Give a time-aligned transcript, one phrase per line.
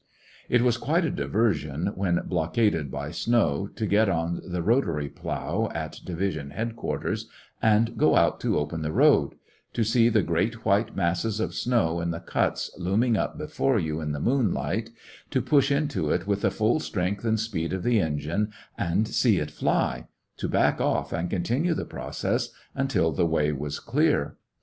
[0.49, 4.63] It was quite a diversion, when blockaded by Opening the snow, to get on the
[4.63, 7.29] rotary plow at division headquarters
[7.61, 9.35] and go out to open the road—
[9.73, 14.01] to see the great white masses of snow in the cuts looming up before you
[14.01, 14.89] in the moonlight;
[15.29, 19.37] to push into it with the full strength and speed of the engine, and see
[19.37, 20.07] it fly;
[20.37, 24.35] to back off and con tinue the process until the way was clear.